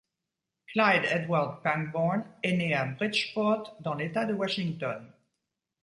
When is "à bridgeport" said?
2.73-3.77